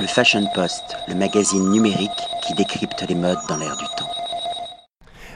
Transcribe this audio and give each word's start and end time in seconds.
Le 0.00 0.06
Fashion 0.06 0.46
Post, 0.54 0.96
le 1.08 1.16
magazine 1.16 1.70
numérique 1.70 2.10
qui 2.46 2.54
décrypte 2.54 3.04
les 3.08 3.16
modes 3.16 3.38
dans 3.48 3.56
l'air 3.56 3.76
du 3.76 3.84
temps. 3.96 4.08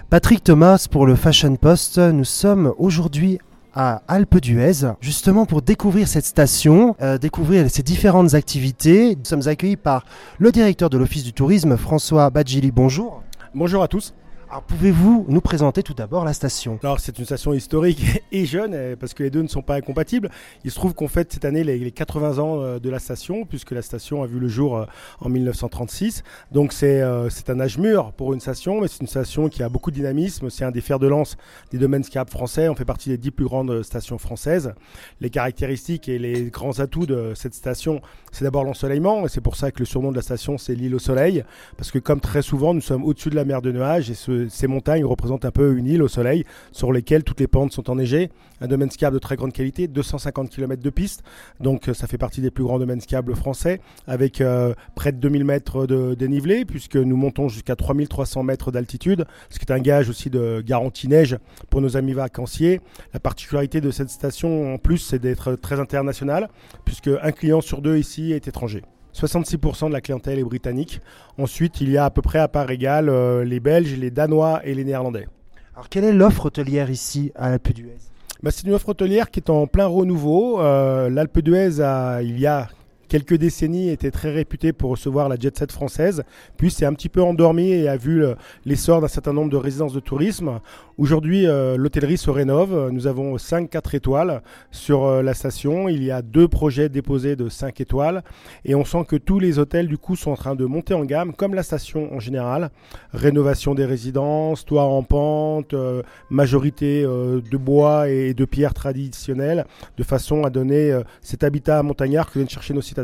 Patrick 0.08 0.44
Thomas 0.44 0.86
pour 0.88 1.04
le 1.04 1.16
Fashion 1.16 1.56
Post. 1.56 1.98
Nous 1.98 2.24
sommes 2.24 2.72
aujourd'hui 2.78 3.40
à 3.74 4.02
Alpe 4.06 4.38
d'Huez, 4.38 4.94
justement 5.00 5.46
pour 5.46 5.62
découvrir 5.62 6.06
cette 6.06 6.26
station, 6.26 6.94
euh, 7.02 7.18
découvrir 7.18 7.68
ses 7.70 7.82
différentes 7.82 8.34
activités. 8.34 9.16
Nous 9.16 9.24
sommes 9.24 9.48
accueillis 9.48 9.76
par 9.76 10.04
le 10.38 10.52
directeur 10.52 10.90
de 10.90 10.98
l'Office 10.98 11.24
du 11.24 11.32
tourisme, 11.32 11.76
François 11.76 12.30
Badjili. 12.30 12.70
Bonjour. 12.70 13.24
Bonjour 13.54 13.82
à 13.82 13.88
tous. 13.88 14.14
Alors 14.52 14.64
pouvez-vous 14.64 15.24
nous 15.30 15.40
présenter 15.40 15.82
tout 15.82 15.94
d'abord 15.94 16.26
la 16.26 16.34
station? 16.34 16.78
Alors 16.82 17.00
c'est 17.00 17.18
une 17.18 17.24
station 17.24 17.54
historique 17.54 18.04
et 18.32 18.44
jeune 18.44 18.74
euh, 18.74 18.96
parce 18.96 19.14
que 19.14 19.22
les 19.22 19.30
deux 19.30 19.40
ne 19.40 19.48
sont 19.48 19.62
pas 19.62 19.76
incompatibles. 19.76 20.28
Il 20.62 20.70
se 20.70 20.76
trouve 20.76 20.92
qu'on 20.92 21.08
fête 21.08 21.32
cette 21.32 21.46
année 21.46 21.64
les 21.64 21.90
80 21.90 22.38
ans 22.38 22.60
euh, 22.60 22.78
de 22.78 22.90
la 22.90 22.98
station 22.98 23.46
puisque 23.46 23.70
la 23.70 23.80
station 23.80 24.22
a 24.22 24.26
vu 24.26 24.38
le 24.38 24.48
jour 24.48 24.76
euh, 24.76 24.84
en 25.20 25.30
1936. 25.30 26.22
Donc 26.50 26.74
c'est 26.74 27.00
un 27.00 27.60
âge 27.60 27.78
mûr 27.78 28.12
pour 28.12 28.34
une 28.34 28.40
station 28.40 28.82
mais 28.82 28.88
c'est 28.88 29.00
une 29.00 29.06
station 29.06 29.48
qui 29.48 29.62
a 29.62 29.70
beaucoup 29.70 29.90
de 29.90 29.96
dynamisme. 29.96 30.50
C'est 30.50 30.66
un 30.66 30.70
des 30.70 30.82
fers 30.82 30.98
de 30.98 31.06
lance 31.06 31.38
des 31.70 31.78
domaines 31.78 32.04
skiables 32.04 32.28
français. 32.28 32.68
On 32.68 32.74
fait 32.74 32.84
partie 32.84 33.08
des 33.08 33.16
dix 33.16 33.30
plus 33.30 33.46
grandes 33.46 33.82
stations 33.82 34.18
françaises. 34.18 34.74
Les 35.22 35.30
caractéristiques 35.30 36.10
et 36.10 36.18
les 36.18 36.50
grands 36.50 36.78
atouts 36.78 37.06
de 37.06 37.32
cette 37.34 37.54
station, 37.54 38.02
c'est 38.32 38.44
d'abord 38.44 38.64
l'ensoleillement 38.64 39.24
et 39.24 39.30
c'est 39.30 39.40
pour 39.40 39.56
ça 39.56 39.70
que 39.70 39.78
le 39.78 39.86
surnom 39.86 40.10
de 40.10 40.16
la 40.16 40.22
station 40.22 40.58
c'est 40.58 40.74
l'île 40.74 40.94
au 40.94 40.98
soleil 40.98 41.42
parce 41.78 41.90
que 41.90 41.98
comme 41.98 42.20
très 42.20 42.42
souvent 42.42 42.74
nous 42.74 42.82
sommes 42.82 43.02
au-dessus 43.02 43.30
de 43.30 43.36
la 43.36 43.46
mer 43.46 43.62
de 43.62 43.72
nuages 43.72 44.10
et 44.10 44.14
ce 44.14 44.41
ces 44.48 44.66
montagnes 44.66 45.04
représentent 45.04 45.44
un 45.44 45.50
peu 45.50 45.76
une 45.76 45.86
île 45.86 46.02
au 46.02 46.08
soleil 46.08 46.44
sur 46.72 46.92
lesquelles 46.92 47.24
toutes 47.24 47.40
les 47.40 47.46
pentes 47.46 47.72
sont 47.72 47.90
enneigées. 47.90 48.30
Un 48.60 48.66
domaine 48.66 48.90
skiable 48.90 49.14
de 49.14 49.18
très 49.18 49.36
grande 49.36 49.52
qualité, 49.52 49.88
250 49.88 50.50
km 50.50 50.82
de 50.82 50.90
piste, 50.90 51.22
donc 51.60 51.88
euh, 51.88 51.94
ça 51.94 52.06
fait 52.06 52.18
partie 52.18 52.40
des 52.40 52.50
plus 52.50 52.64
grands 52.64 52.78
domaines 52.78 53.00
skiables 53.00 53.34
français, 53.34 53.80
avec 54.06 54.40
euh, 54.40 54.74
près 54.94 55.12
de 55.12 55.18
2000 55.18 55.44
mètres 55.44 55.86
de 55.86 56.14
dénivelé, 56.14 56.64
puisque 56.64 56.96
nous 56.96 57.16
montons 57.16 57.48
jusqu'à 57.48 57.76
3300 57.76 58.42
mètres 58.42 58.70
d'altitude, 58.70 59.24
ce 59.50 59.58
qui 59.58 59.64
est 59.64 59.72
un 59.72 59.80
gage 59.80 60.08
aussi 60.08 60.30
de 60.30 60.62
garantie 60.64 61.08
neige 61.08 61.36
pour 61.70 61.80
nos 61.80 61.96
amis 61.96 62.12
vacanciers. 62.12 62.80
La 63.12 63.20
particularité 63.20 63.80
de 63.80 63.90
cette 63.90 64.10
station, 64.10 64.74
en 64.74 64.78
plus, 64.78 64.98
c'est 64.98 65.18
d'être 65.18 65.56
très 65.56 65.80
internationale, 65.80 66.48
puisque 66.84 67.10
un 67.20 67.32
client 67.32 67.60
sur 67.60 67.82
deux 67.82 67.98
ici 67.98 68.32
est 68.32 68.46
étranger. 68.48 68.82
66% 69.14 69.88
de 69.88 69.92
la 69.92 70.00
clientèle 70.00 70.38
est 70.38 70.44
britannique. 70.44 71.00
Ensuite, 71.38 71.80
il 71.80 71.90
y 71.90 71.96
a 71.96 72.04
à 72.04 72.10
peu 72.10 72.22
près 72.22 72.38
à 72.38 72.48
part 72.48 72.70
égale 72.70 73.08
euh, 73.08 73.44
les 73.44 73.60
Belges, 73.60 73.96
les 73.96 74.10
Danois 74.10 74.60
et 74.64 74.74
les 74.74 74.84
Néerlandais. 74.84 75.26
Alors, 75.74 75.88
quelle 75.88 76.04
est 76.04 76.12
l'offre 76.12 76.46
hôtelière 76.46 76.90
ici 76.90 77.32
à 77.34 77.50
l'Alpe 77.50 77.72
d'Huez? 77.72 77.98
Bah, 78.42 78.50
C'est 78.50 78.66
une 78.66 78.74
offre 78.74 78.90
hôtelière 78.90 79.30
qui 79.30 79.40
est 79.40 79.50
en 79.50 79.66
plein 79.66 79.86
renouveau. 79.86 80.60
Euh, 80.60 81.08
L'Alpe 81.08 81.40
d'Huez, 81.40 81.78
il 82.22 82.38
y 82.38 82.46
a 82.46 82.68
quelques 83.12 83.34
décennies, 83.34 83.90
était 83.90 84.10
très 84.10 84.30
réputé 84.30 84.72
pour 84.72 84.88
recevoir 84.92 85.28
la 85.28 85.36
jet 85.36 85.54
set 85.54 85.70
française, 85.70 86.22
puis 86.56 86.70
c'est 86.70 86.86
un 86.86 86.94
petit 86.94 87.10
peu 87.10 87.22
endormi 87.22 87.70
et 87.70 87.86
a 87.86 87.98
vu 87.98 88.24
l'essor 88.64 89.02
d'un 89.02 89.08
certain 89.08 89.34
nombre 89.34 89.50
de 89.50 89.58
résidences 89.58 89.92
de 89.92 90.00
tourisme. 90.00 90.60
Aujourd'hui, 90.96 91.46
euh, 91.46 91.76
l'hôtellerie 91.76 92.16
se 92.16 92.30
rénove. 92.30 92.90
Nous 92.90 93.06
avons 93.06 93.36
5-4 93.36 93.96
étoiles 93.96 94.42
sur 94.70 95.04
euh, 95.04 95.22
la 95.22 95.34
station. 95.34 95.88
Il 95.88 96.02
y 96.04 96.10
a 96.10 96.22
deux 96.22 96.48
projets 96.48 96.88
déposés 96.88 97.34
de 97.36 97.48
5 97.48 97.80
étoiles 97.80 98.22
et 98.64 98.74
on 98.74 98.84
sent 98.84 99.04
que 99.08 99.16
tous 99.16 99.38
les 99.38 99.58
hôtels 99.58 99.88
du 99.88 99.98
coup 99.98 100.16
sont 100.16 100.30
en 100.30 100.36
train 100.36 100.54
de 100.54 100.64
monter 100.64 100.94
en 100.94 101.04
gamme, 101.04 101.34
comme 101.34 101.54
la 101.54 101.64
station 101.64 102.14
en 102.14 102.20
général. 102.20 102.70
Rénovation 103.12 103.74
des 103.74 103.84
résidences, 103.84 104.64
toit 104.64 104.84
en 104.84 105.02
pente, 105.02 105.74
euh, 105.74 106.02
majorité 106.30 107.02
de 107.02 107.56
bois 107.56 108.08
et 108.08 108.32
de 108.32 108.44
pierres 108.44 108.74
traditionnelles, 108.74 109.66
de 109.96 110.02
façon 110.02 110.44
à 110.44 110.50
donner 110.50 110.96
cet 111.20 111.42
habitat 111.42 111.82
montagnard 111.82 112.28
que 112.28 112.34
viennent 112.34 112.48
chercher 112.48 112.74
nos 112.74 112.80
citadins. 112.80 113.01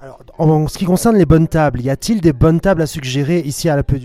Alors, 0.00 0.20
en 0.38 0.66
ce 0.66 0.78
qui 0.78 0.84
concerne 0.84 1.16
les 1.16 1.26
bonnes 1.26 1.48
tables, 1.48 1.80
y 1.80 1.88
a-t-il 1.88 2.20
des 2.20 2.32
bonnes 2.32 2.60
tables 2.60 2.82
à 2.82 2.86
suggérer 2.86 3.38
ici 3.40 3.68
à 3.68 3.76
la 3.76 3.84
Peu 3.84 3.98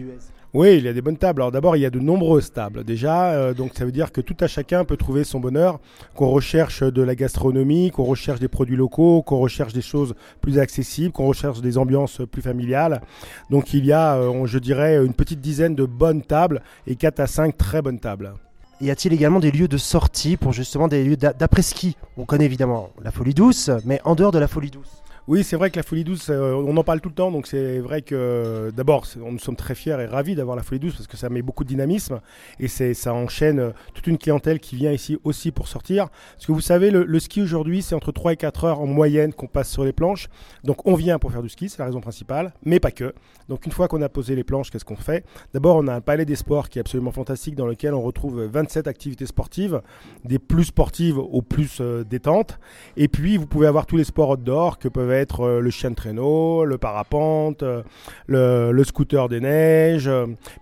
oui, 0.54 0.78
il 0.78 0.86
y 0.86 0.88
a 0.88 0.94
des 0.94 1.02
bonnes 1.02 1.18
tables. 1.18 1.42
Alors 1.42 1.52
d'abord, 1.52 1.76
il 1.76 1.82
y 1.82 1.86
a 1.86 1.90
de 1.90 2.00
nombreuses 2.00 2.54
tables 2.54 2.86
déjà, 2.86 3.32
euh, 3.32 3.54
donc 3.54 3.73
ça 3.76 3.83
veut 3.83 3.92
dire 3.92 4.14
que 4.14 4.22
tout 4.22 4.38
à 4.39 4.48
chacun 4.48 4.86
peut 4.86 4.95
trouver 4.95 5.26
son 5.26 5.42
bonheur, 5.42 5.80
qu'on 6.16 6.30
recherche 6.30 6.83
de 6.83 7.02
la 7.02 7.16
gastronomie, 7.16 7.92
qu'on 7.92 8.05
recherche 8.05 8.39
des 8.39 8.48
produits 8.48 8.78
locaux, 8.78 9.22
qu'on 9.22 9.39
recherche 9.39 9.73
des 9.73 9.82
choses 9.82 10.16
plus 10.39 10.58
accessibles, 10.58 11.11
qu'on 11.11 11.28
recherche 11.28 11.60
des 11.60 11.78
ambiances 11.78 12.22
plus 12.32 12.42
familiales. 12.42 13.02
Donc 13.49 13.73
il 13.73 13.86
y 13.86 13.92
a, 13.92 14.16
euh, 14.16 14.45
je 14.45 14.58
dirais, 14.58 15.04
une 15.05 15.14
petite 15.14 15.42
dizaine 15.42 15.76
de 15.76 15.86
bonnes 15.86 16.22
tables 16.22 16.61
et 16.88 16.95
4 16.95 17.20
à 17.20 17.28
5 17.28 17.58
très 17.58 17.82
bonnes 17.82 17.99
tables. 17.99 18.34
Y 18.80 18.89
a-t-il 18.89 19.14
également 19.14 19.39
des 19.39 19.52
lieux 19.52 19.67
de 19.67 19.78
sortie 19.78 20.38
pour 20.38 20.54
justement 20.54 20.88
des 20.88 21.04
lieux 21.04 21.17
d'après-ski? 21.17 21.98
On 22.16 22.26
connaît 22.26 22.45
évidemment 22.45 22.89
la 23.04 23.11
folie 23.11 23.34
douce, 23.34 23.70
mais 23.86 23.99
en 24.05 24.16
dehors 24.16 24.32
de 24.32 24.39
la 24.39 24.48
folie 24.48 24.72
douce 24.72 25.04
oui, 25.27 25.43
c'est 25.43 25.58
vrai 25.58 25.70
que 25.71 25.76
la 25.76 25.83
folie 25.83 26.05
douce, 26.05 26.30
euh, 26.30 26.54
on 26.54 26.77
en 26.77 26.83
parle 26.86 27.02
tout 27.02 27.10
le 27.10 27.15
temps, 27.15 27.32
donc 27.32 27.48
c'est 27.48 27.80
vrai 27.80 28.02
que 28.02 28.71
d'abord, 28.73 29.05
nous 29.17 29.39
sommes 29.39 29.58
très 29.58 29.76
fiers 29.76 29.98
et 29.99 30.05
ravis 30.05 30.36
d'avoir 30.36 30.55
la 30.55 30.64
folie 30.64 30.80
douce 30.80 30.95
parce 30.95 31.08
que 31.08 31.17
ça 31.17 31.27
met 31.27 31.42
beaucoup 31.42 31.65
de 31.65 31.70
dynamisme 31.70 32.21
et 32.61 32.70
ça 32.70 33.14
enchaîne 33.14 33.60
euh, 33.60 33.71
toute 33.93 34.08
une 34.08 34.17
clientèle 34.17 34.61
qui 34.61 34.77
vient 34.77 34.93
ici 34.93 35.17
aussi 35.26 35.52
pour 35.52 35.67
sortir. 35.67 36.08
Parce 36.36 36.45
que 36.45 36.54
vous 36.54 36.61
savez, 36.61 36.92
le, 36.92 37.20
ski 37.20 37.42
aujourd'hui, 37.42 37.82
c'est 37.82 37.93
entre 37.93 38.14
3 38.14 38.33
et 38.33 38.37
4 38.37 38.64
heures 38.64 38.80
en 38.80 38.87
moyenne 38.87 39.33
qu'on 39.33 39.48
passe 39.48 39.70
sur 39.70 39.83
les 39.83 39.92
planches. 39.92 40.30
Donc 40.64 40.87
on 40.87 40.95
vient 40.95 41.20
pour 41.20 41.33
faire 41.33 41.43
du 41.43 41.49
ski, 41.49 41.67
c'est 41.67 41.80
la 41.80 41.86
raison 41.86 41.99
principale, 41.99 42.54
mais 42.64 42.80
pas 42.80 42.92
que. 42.92 43.14
Donc 43.49 43.66
une 43.66 43.73
fois 43.73 43.89
qu'on 43.89 44.02
a 44.02 44.10
posé 44.10 44.33
les 44.33 44.45
planches, 44.45 44.71
qu'est-ce 44.71 44.86
qu'on 44.86 44.95
fait? 44.95 45.26
D'abord, 45.54 45.76
on 45.76 45.87
a 45.87 45.93
un 45.93 46.02
palais 46.02 46.23
des 46.23 46.37
sports 46.37 46.70
qui 46.70 46.80
est 46.80 46.82
absolument 46.82 47.11
fantastique 47.11 47.55
dans 47.55 47.67
lequel 47.67 47.93
on 47.93 48.02
retrouve 48.02 48.43
27 48.45 48.87
activités 48.87 49.26
sportives, 49.26 49.82
des 50.23 50.39
plus 50.39 50.66
sportives 50.66 51.17
aux 51.17 51.42
plus 51.42 51.80
euh, 51.82 52.05
détentes. 52.05 52.60
Et 52.95 53.10
puis, 53.10 53.36
vous 53.36 53.45
pouvez 53.45 53.67
avoir 53.67 53.86
tous 53.86 53.98
les 53.98 54.05
sports 54.05 54.30
outdoor 54.30 54.80
que 54.80 54.87
peuvent 54.87 55.11
être 55.11 55.17
être 55.17 55.42
euh, 55.42 55.60
le 55.60 55.70
chien 55.70 55.89
de 55.89 55.95
traîneau, 55.95 56.66
le 56.66 56.78
parapente, 56.78 57.64
euh, 57.64 57.83
le, 58.28 58.83
scooter 58.83 59.28
des 59.30 59.39
neiges. 59.39 60.10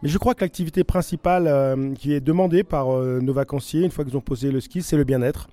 Mais 0.01 0.09
je 0.09 0.17
crois 0.17 0.33
que 0.33 0.41
l'activité 0.41 0.83
principale 0.83 1.47
euh, 1.47 1.93
qui 1.93 2.13
est 2.13 2.21
demandée 2.21 2.63
par 2.63 2.87
nos 2.87 3.33
vacanciers, 3.33 3.83
une 3.83 3.91
fois 3.91 4.03
qu'ils 4.03 4.17
ont 4.17 4.21
posé 4.21 4.51
le 4.51 4.59
ski, 4.59 4.81
c'est 4.81 4.97
le 4.97 5.03
bien-être. 5.03 5.47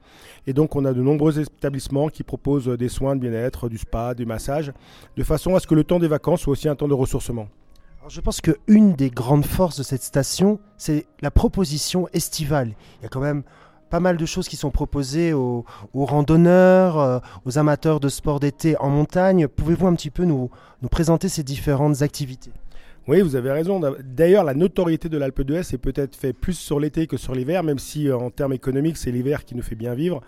Et 0.47 0.53
donc 0.53 0.77
on 0.77 0.85
a 0.85 0.93
de 0.93 1.03
nombreux 1.03 1.39
établissements 1.41 2.09
qui 2.09 2.23
proposent 2.23 2.69
des 2.69 2.89
soins 2.89 3.17
de 3.17 3.21
bien-être, 3.21 3.69
du 3.69 3.79
spa, 3.79 4.15
du 4.15 4.27
massage, 4.27 4.73
de 5.17 5.23
façon 5.23 5.55
à 5.55 5.61
ce 5.61 5.67
que 5.67 5.75
le 5.75 5.85
temps 5.85 5.99
des 5.99 6.09
vacances 6.09 6.41
soit 6.41 6.53
aussi 6.53 6.69
un 6.69 6.75
temps 6.75 6.89
de 6.89 6.95
ressourcement. 6.95 7.49
je 8.09 8.21
pense 8.21 8.41
qu'une 8.41 8.95
des 8.95 9.11
grandes 9.11 9.47
forces 9.47 9.79
de 9.79 9.83
cette 9.83 10.03
station, 10.03 10.59
c'est 10.77 11.07
la 11.21 11.31
proposition 11.31 12.09
estivale. 12.13 12.73
Il 13.01 13.05
y 13.05 13.07
a 13.07 13.09
quand 13.09 13.21
même 13.21 13.43
pas 13.93 14.01
mal 14.01 14.17
de 14.17 14.25
choses 14.25 14.49
qui 14.49 14.57
sont 14.57 14.71
proposées 14.71 15.35
aux, 15.35 15.67
randonneurs, 15.93 16.99
euh, 16.99 17.19
aux 17.45 17.59
amateurs 17.59 18.01
de 18.01 18.09
sport 18.09 18.41
d'été 18.41 18.75
en 18.79 18.89
montagne. 18.89 19.49
Pouvez-vous 19.49 19.87
un 19.87 19.95
petit 19.95 20.09
peu 20.09 20.25
nous, 20.25 20.49
nous 20.81 20.89
présenter 20.89 21.29
ces 21.29 21.43
différentes 21.43 22.01
activités? 22.01 22.53
Oui, 23.09 23.21
vous 23.21 23.37
avez 23.37 23.51
raison. 23.51 23.81
D'ailleurs, 24.05 24.45
la 24.45 24.55
notoriété 24.55 25.09
de 25.09 25.19
l'Alpe 25.19 25.43
d'Huez 25.43 25.61
est 25.61 25.79
peut-être 25.79 26.17
fait 26.17 26.33
plus 26.33 26.55
sur 26.55 26.79
l'été 26.79 27.07
que 27.07 27.17
sur 27.17 27.35
l'hiver, 27.35 27.63
même 27.63 27.79
si 27.79 28.09
euh, 28.09 28.17
en 28.17 28.31
termes 28.31 28.53
économiques, 28.53 28.97
c'est 28.97 29.11
l'hiver 29.11 29.45
qui 29.45 29.55
nous 29.55 29.63
fait 29.63 29.75
bien 29.75 29.95
vivre. 29.95 30.21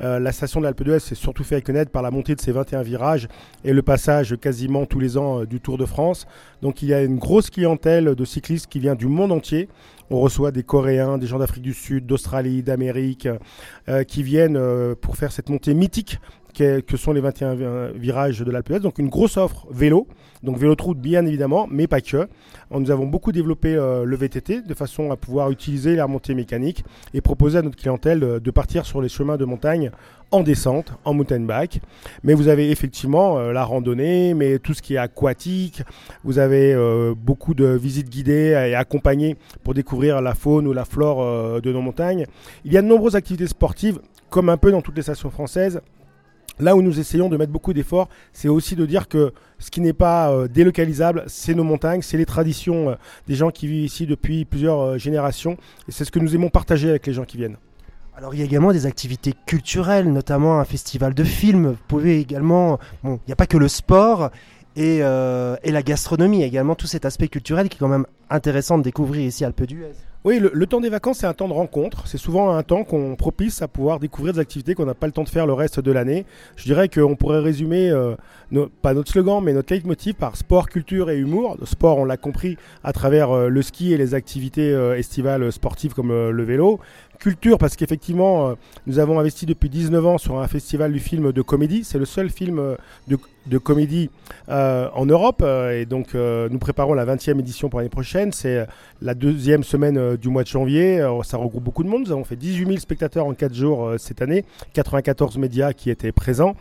Euh, 0.00 0.18
la 0.18 0.32
station 0.32 0.60
de 0.60 0.64
l'Alpe 0.64 0.82
d'Huez 0.82 1.00
s'est 1.00 1.14
surtout 1.14 1.44
fait 1.44 1.62
connaître 1.62 1.90
par 1.90 2.02
la 2.02 2.10
montée 2.10 2.34
de 2.34 2.40
ses 2.40 2.52
21 2.52 2.82
virages 2.82 3.28
et 3.64 3.72
le 3.72 3.82
passage 3.82 4.36
quasiment 4.40 4.86
tous 4.86 5.00
les 5.00 5.16
ans 5.16 5.44
du 5.44 5.60
Tour 5.60 5.78
de 5.78 5.86
France. 5.86 6.26
Donc 6.62 6.82
il 6.82 6.88
y 6.88 6.94
a 6.94 7.02
une 7.02 7.18
grosse 7.18 7.50
clientèle 7.50 8.14
de 8.14 8.24
cyclistes 8.24 8.66
qui 8.66 8.78
vient 8.78 8.94
du 8.94 9.06
monde 9.06 9.32
entier 9.32 9.68
on 10.10 10.20
reçoit 10.20 10.50
des 10.50 10.62
Coréens, 10.62 11.18
des 11.18 11.26
gens 11.26 11.38
d'Afrique 11.38 11.62
du 11.62 11.74
Sud, 11.74 12.06
d'Australie, 12.06 12.62
d'Amérique, 12.62 13.28
euh, 13.88 14.04
qui 14.04 14.22
viennent 14.22 14.56
euh, 14.56 14.94
pour 14.94 15.16
faire 15.16 15.32
cette 15.32 15.50
montée 15.50 15.74
mythique 15.74 16.18
que 16.58 16.96
sont 16.96 17.12
les 17.12 17.20
21 17.20 17.92
virages 17.94 18.40
de 18.40 18.50
l'Alpe 18.50 18.72
Donc 18.74 18.98
une 18.98 19.08
grosse 19.08 19.36
offre 19.36 19.66
vélo, 19.70 20.06
donc 20.42 20.58
vélo 20.58 20.74
route 20.78 20.98
bien 20.98 21.24
évidemment, 21.26 21.66
mais 21.70 21.86
pas 21.86 22.00
que. 22.00 22.28
Nous 22.70 22.90
avons 22.90 23.06
beaucoup 23.06 23.32
développé 23.32 23.74
euh, 23.74 24.04
le 24.04 24.16
VTT 24.16 24.62
de 24.62 24.74
façon 24.74 25.10
à 25.10 25.16
pouvoir 25.16 25.50
utiliser 25.50 25.96
la 25.96 26.04
remontée 26.04 26.34
mécanique 26.34 26.84
et 27.14 27.20
proposer 27.20 27.58
à 27.58 27.62
notre 27.62 27.76
clientèle 27.76 28.20
de 28.20 28.50
partir 28.50 28.84
sur 28.84 29.00
les 29.00 29.08
chemins 29.08 29.36
de 29.36 29.44
montagne 29.44 29.90
en 30.30 30.42
descente, 30.42 30.92
en 31.04 31.14
mountain 31.14 31.40
bike. 31.40 31.80
Mais 32.22 32.34
vous 32.34 32.48
avez 32.48 32.70
effectivement 32.70 33.38
euh, 33.38 33.52
la 33.52 33.64
randonnée, 33.64 34.34
mais 34.34 34.58
tout 34.58 34.74
ce 34.74 34.82
qui 34.82 34.94
est 34.94 34.98
aquatique. 34.98 35.82
Vous 36.24 36.38
avez 36.38 36.74
euh, 36.74 37.14
beaucoup 37.16 37.54
de 37.54 37.66
visites 37.66 38.10
guidées 38.10 38.50
et 38.68 38.74
accompagnées 38.74 39.36
pour 39.64 39.74
découvrir 39.74 40.20
la 40.20 40.34
faune 40.34 40.66
ou 40.66 40.72
la 40.72 40.84
flore 40.84 41.22
euh, 41.22 41.60
de 41.60 41.72
nos 41.72 41.80
montagnes. 41.80 42.26
Il 42.64 42.72
y 42.72 42.76
a 42.76 42.82
de 42.82 42.86
nombreuses 42.86 43.16
activités 43.16 43.46
sportives, 43.46 44.00
comme 44.30 44.48
un 44.48 44.56
peu 44.56 44.70
dans 44.70 44.82
toutes 44.82 44.96
les 44.96 45.02
stations 45.02 45.30
françaises. 45.30 45.80
Là 46.60 46.76
où 46.76 46.82
nous 46.82 47.00
essayons 47.00 47.28
de 47.28 47.36
mettre 47.36 47.52
beaucoup 47.52 47.72
d'efforts, 47.72 48.08
c'est 48.32 48.48
aussi 48.48 48.76
de 48.76 48.86
dire 48.86 49.08
que 49.08 49.32
ce 49.58 49.70
qui 49.70 49.80
n'est 49.80 49.92
pas 49.92 50.48
délocalisable, 50.48 51.24
c'est 51.26 51.54
nos 51.54 51.64
montagnes, 51.64 52.02
c'est 52.02 52.16
les 52.16 52.26
traditions 52.26 52.96
des 53.26 53.34
gens 53.34 53.50
qui 53.50 53.66
vivent 53.66 53.84
ici 53.84 54.06
depuis 54.06 54.44
plusieurs 54.44 54.98
générations. 54.98 55.56
Et 55.88 55.92
c'est 55.92 56.04
ce 56.04 56.10
que 56.10 56.18
nous 56.18 56.34
aimons 56.34 56.48
partager 56.48 56.90
avec 56.90 57.06
les 57.06 57.12
gens 57.12 57.24
qui 57.24 57.36
viennent. 57.36 57.56
Alors 58.18 58.34
il 58.34 58.40
y 58.40 58.42
a 58.42 58.44
également 58.44 58.72
des 58.72 58.84
activités 58.84 59.32
culturelles, 59.46 60.12
notamment 60.12 60.58
un 60.58 60.64
festival 60.64 61.14
de 61.14 61.22
films. 61.22 61.68
Vous 61.68 61.84
pouvez 61.86 62.18
également, 62.18 62.80
bon, 63.04 63.20
il 63.24 63.28
n'y 63.28 63.32
a 63.32 63.36
pas 63.36 63.46
que 63.46 63.56
le 63.56 63.68
sport 63.68 64.32
et, 64.74 64.98
euh, 65.02 65.54
et, 65.62 65.70
la 65.70 65.84
gastronomie, 65.84 66.38
il 66.38 66.40
y 66.40 66.42
a 66.42 66.46
également 66.48 66.74
tout 66.74 66.88
cet 66.88 67.04
aspect 67.04 67.28
culturel 67.28 67.68
qui 67.68 67.76
est 67.76 67.78
quand 67.78 67.86
même 67.86 68.06
intéressant 68.28 68.76
de 68.76 68.82
découvrir 68.82 69.24
ici 69.24 69.44
à 69.44 69.46
Alpe 69.46 69.62
d'Huez. 69.62 69.92
Oui, 70.28 70.40
le, 70.40 70.66
temps 70.66 70.82
des 70.82 70.90
vacances, 70.90 71.20
c'est 71.20 71.26
un 71.26 71.32
temps 71.32 71.48
de 71.48 71.54
rencontre. 71.54 72.06
C'est 72.06 72.18
souvent 72.18 72.54
un 72.54 72.62
temps 72.62 72.84
qu'on 72.84 73.16
propice 73.16 73.62
à 73.62 73.66
pouvoir 73.66 73.98
découvrir 73.98 74.34
des 74.34 74.40
activités 74.40 74.74
qu'on 74.74 74.84
n'a 74.84 74.92
pas 74.92 75.06
le 75.06 75.12
temps 75.14 75.24
de 75.24 75.28
faire 75.30 75.46
le 75.46 75.54
reste 75.54 75.80
de 75.80 75.90
l'année. 75.90 76.26
Je 76.56 76.64
dirais 76.64 76.90
qu'on 76.90 77.16
pourrait 77.16 77.38
résumer, 77.38 77.88
euh, 77.88 78.14
pas 78.82 78.92
notre 78.92 79.10
slogan, 79.10 79.42
mais 79.42 79.54
notre 79.54 79.72
leitmotiv 79.72 80.16
par 80.16 80.36
sport, 80.36 80.68
culture 80.68 81.08
et 81.08 81.16
humour. 81.16 81.56
Sport, 81.64 81.96
on 81.96 82.04
l'a 82.04 82.18
compris 82.18 82.58
à 82.84 82.92
travers 82.92 83.30
euh, 83.30 83.48
le 83.48 83.62
ski 83.62 83.94
et 83.94 83.96
les 83.96 84.12
activités 84.12 84.70
euh, 84.70 84.98
estivales 84.98 85.50
sportives 85.50 85.94
comme 85.94 86.10
le 86.10 86.42
vélo 86.42 86.78
culture 87.18 87.58
parce 87.58 87.74
qu'effectivement, 87.74 88.54
nous 88.86 89.00
avons 89.00 89.18
investi 89.18 89.44
depuis 89.44 89.68
19 89.68 90.06
ans 90.06 90.18
sur 90.18 90.38
un 90.38 90.46
festival 90.46 90.92
du 90.92 91.00
film 91.00 91.32
de 91.32 91.42
comédie. 91.42 91.82
C'est 91.82 91.98
le 91.98 92.04
seul 92.04 92.30
film 92.30 92.76
de, 93.08 93.18
de 93.46 93.58
comédie 93.58 94.08
en 94.46 95.04
Europe 95.04 95.42
et 95.42 95.84
donc 95.84 96.14
nous 96.14 96.58
préparons 96.60 96.94
la 96.94 97.04
20e 97.04 97.40
édition 97.40 97.70
pour 97.70 97.80
l'année 97.80 97.90
prochaine. 97.90 98.30
C'est 98.30 98.68
la 99.02 99.14
deuxième 99.14 99.64
semaine 99.64 100.16
du 100.20 100.28
mois 100.28 100.42
de 100.42 100.48
janvier. 100.48 101.06
ça 101.24 101.36
regroupe 101.36 101.64
beaucoup 101.64 101.84
de 101.84 101.88
monde. 101.88 102.02
Nous 102.04 102.12
avons 102.12 102.24
fait 102.24 102.36
18 102.36 102.66
000 102.66 102.78
spectateurs 102.78 103.26
en 103.26 103.34
4 103.34 103.54
jours 103.54 103.94
cette 103.98 104.22
année, 104.22 104.44
94 104.74 105.38
médias 105.38 105.72
qui 105.72 105.90
étaient 105.90 106.12
présents. 106.12 106.54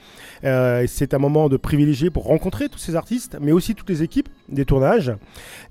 c'est 0.43 1.13
un 1.13 1.17
moment 1.17 1.49
de 1.49 1.57
privilégié 1.57 2.09
pour 2.09 2.25
rencontrer 2.25 2.69
tous 2.69 2.79
ces 2.79 2.95
artistes, 2.95 3.37
mais 3.41 3.51
aussi 3.51 3.75
toutes 3.75 3.89
les 3.89 4.03
équipes 4.03 4.29
des 4.49 4.65
tournages. 4.65 5.13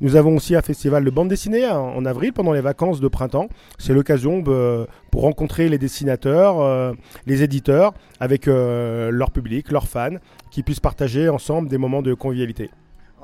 Nous 0.01 0.17
avons 0.17 0.37
aussi 0.37 0.55
un 0.55 0.63
festival 0.63 1.05
de 1.05 1.11
bande 1.11 1.29
dessinée 1.29 1.67
en 1.69 2.05
avril 2.05 2.33
pendant 2.33 2.53
les 2.53 2.61
vacances 2.61 3.01
de 3.01 3.09
printemps. 3.09 3.49
C'est 3.79 3.95
l'occasion 3.95 4.43
euh, 4.49 4.87
pour 5.11 5.23
rencontrer 5.23 5.69
les 5.69 5.79
dessinateurs, 5.79 6.61
euh, 6.61 6.93
les 7.27 7.43
éditeurs, 7.43 7.95
avec 8.21 8.49
euh, 8.49 9.11
leur 9.11 9.31
public, 9.31 9.71
leurs 9.71 9.89
fans, 9.89 10.17
qui 10.51 10.63
puissent 10.63 10.81
partager 10.81 11.29
ensemble 11.29 11.69
des 11.69 11.79
moments 11.79 12.03
de 12.03 12.15
convivialité. 12.15 12.71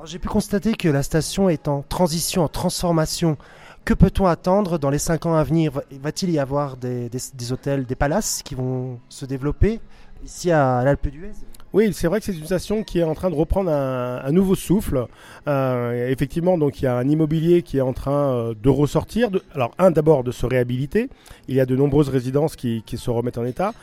J'ai 0.05 0.19
pu 0.19 0.27
constater 0.27 0.73
que 0.73 0.89
la 0.89 1.01
station 1.01 1.47
est 1.47 1.69
en 1.69 1.81
transition, 1.81 2.43
en 2.43 2.49
transformation. 2.49 3.37
Que 3.85 3.93
peut-on 3.93 4.27
attendre 4.27 4.79
dans 4.79 4.89
les 4.89 4.97
cinq 4.97 5.25
ans 5.25 5.35
à 5.35 5.43
venir? 5.43 5.81
Va-t-il 6.01 6.31
y 6.31 6.39
avoir 6.39 6.77
des, 6.77 7.09
hôtels, 7.51 7.85
des 7.85 7.95
palaces 7.95 8.41
qui 8.41 8.55
vont 8.55 8.99
se 9.09 9.25
développer 9.25 9.81
ici 10.23 10.51
à 10.51 10.83
l'Alpe 10.85 11.09
d'Huez? 11.09 11.33
Oui, 11.73 11.91
c'est 11.91 12.07
vrai 12.07 12.19
que 12.19 12.25
c'est 12.25 12.37
une 12.37 12.45
station 12.45 12.83
qui 12.83 12.99
est 12.99 13.03
en 13.03 13.13
train 13.13 13.29
de 13.29 13.35
reprendre 13.35 13.69
un, 13.69 14.31
nouveau 14.31 14.55
souffle. 14.55 15.07
Euh, 15.49 16.07
effectivement, 16.07 16.57
donc 16.57 16.79
il 16.79 16.85
y 16.85 16.87
a 16.87 16.95
un 16.95 17.09
immobilier 17.09 17.61
qui 17.61 17.77
est 17.77 17.81
en 17.81 17.91
train 17.91 18.33
euh, 18.33 18.53
de 18.61 18.69
ressortir. 18.69 19.29
alors, 19.53 19.73
un 19.77 19.91
d'abord 19.91 20.23
de 20.23 20.31
se 20.31 20.45
réhabiliter. 20.45 21.09
Il 21.49 21.55
y 21.55 21.59
a 21.59 21.65
de 21.65 21.75
nombreuses 21.75 22.09
résidences 22.09 22.55
qui 22.55 22.83
se 22.87 23.09
remettent 23.09 23.39
en 23.39 23.45
état 23.45 23.73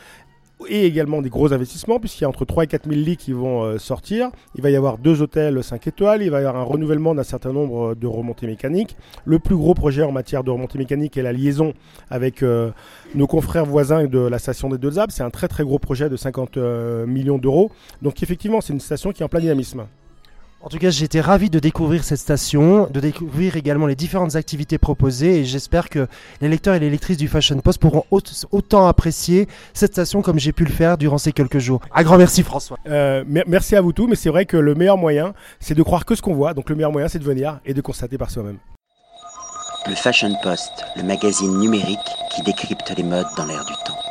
et 0.68 0.86
également 0.86 1.22
des 1.22 1.30
gros 1.30 1.52
investissements, 1.52 1.98
puisqu'il 1.98 2.22
y 2.22 2.24
a 2.24 2.28
entre 2.28 2.44
3 2.44 2.64
et 2.64 2.66
4 2.66 2.88
000 2.88 3.00
lits 3.00 3.16
qui 3.16 3.32
vont 3.32 3.62
euh, 3.62 3.78
sortir. 3.78 4.30
Il 4.54 4.62
va 4.62 4.70
y 4.70 4.76
avoir 4.76 4.98
deux 4.98 5.22
hôtels 5.22 5.62
5 5.62 5.86
étoiles, 5.86 6.22
il 6.22 6.30
va 6.30 6.40
y 6.40 6.44
avoir 6.44 6.62
un 6.62 6.64
renouvellement 6.64 7.14
d'un 7.14 7.22
certain 7.22 7.52
nombre 7.52 7.94
de 7.94 8.06
remontées 8.06 8.46
mécaniques. 8.46 8.96
Le 9.24 9.38
plus 9.38 9.56
gros 9.56 9.74
projet 9.74 10.02
en 10.02 10.12
matière 10.12 10.44
de 10.44 10.50
remontées 10.50 10.78
mécaniques 10.78 11.16
est 11.16 11.22
la 11.22 11.32
liaison 11.32 11.72
avec 12.10 12.42
euh, 12.42 12.70
nos 13.14 13.26
confrères 13.26 13.66
voisins 13.66 14.06
de 14.06 14.18
la 14.18 14.38
station 14.38 14.68
des 14.68 14.78
Deux 14.78 14.98
Alpes. 14.98 15.12
C'est 15.12 15.22
un 15.22 15.30
très 15.30 15.48
très 15.48 15.64
gros 15.64 15.78
projet 15.78 16.08
de 16.08 16.16
50 16.16 16.56
euh, 16.56 17.06
millions 17.06 17.38
d'euros. 17.38 17.70
Donc 18.02 18.22
effectivement, 18.22 18.60
c'est 18.60 18.72
une 18.72 18.80
station 18.80 19.12
qui 19.12 19.22
est 19.22 19.24
en 19.24 19.28
plein 19.28 19.40
dynamisme. 19.40 19.86
En 20.62 20.68
tout 20.68 20.76
cas, 20.76 20.90
j'ai 20.90 21.06
été 21.06 21.22
ravi 21.22 21.48
de 21.48 21.58
découvrir 21.58 22.04
cette 22.04 22.18
station, 22.18 22.86
de 22.90 23.00
découvrir 23.00 23.56
également 23.56 23.86
les 23.86 23.96
différentes 23.96 24.36
activités 24.36 24.76
proposées 24.76 25.38
et 25.38 25.44
j'espère 25.46 25.88
que 25.88 26.06
les 26.42 26.50
lecteurs 26.50 26.74
et 26.74 26.78
les 26.78 26.90
lectrices 26.90 27.16
du 27.16 27.28
Fashion 27.28 27.58
Post 27.60 27.78
pourront 27.78 28.04
autant 28.10 28.86
apprécier 28.86 29.48
cette 29.72 29.92
station 29.92 30.20
comme 30.20 30.38
j'ai 30.38 30.52
pu 30.52 30.66
le 30.66 30.70
faire 30.70 30.98
durant 30.98 31.16
ces 31.16 31.32
quelques 31.32 31.60
jours. 31.60 31.80
Un 31.94 32.02
grand 32.02 32.18
merci 32.18 32.42
François. 32.42 32.78
Euh, 32.86 33.24
merci 33.26 33.74
à 33.74 33.80
vous 33.80 33.94
tous, 33.94 34.06
mais 34.06 34.16
c'est 34.16 34.28
vrai 34.28 34.44
que 34.44 34.58
le 34.58 34.74
meilleur 34.74 34.98
moyen, 34.98 35.32
c'est 35.60 35.74
de 35.74 35.82
croire 35.82 36.04
que 36.04 36.14
ce 36.14 36.20
qu'on 36.20 36.34
voit, 36.34 36.52
donc 36.52 36.68
le 36.68 36.76
meilleur 36.76 36.92
moyen, 36.92 37.08
c'est 37.08 37.18
de 37.18 37.24
venir 37.24 37.58
et 37.64 37.72
de 37.72 37.80
constater 37.80 38.18
par 38.18 38.30
soi-même. 38.30 38.58
Le 39.88 39.94
Fashion 39.94 40.34
Post, 40.42 40.84
le 40.94 41.04
magazine 41.04 41.58
numérique 41.58 41.98
qui 42.34 42.42
décrypte 42.42 42.92
les 42.98 43.02
modes 43.02 43.26
dans 43.34 43.46
l'air 43.46 43.64
du 43.64 43.72
temps. 43.86 44.09